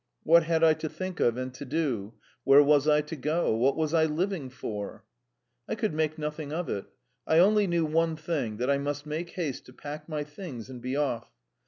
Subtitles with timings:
[0.23, 2.15] What had I to think of and to do?
[2.43, 3.55] Where was I to go?
[3.55, 5.05] What was I living for?
[5.69, 6.85] I could make nothing of it.
[7.27, 10.81] I only knew one thing that I must make haste to pack my things and
[10.81, 11.29] be off.